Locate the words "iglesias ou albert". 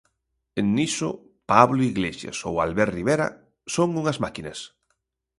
1.93-2.93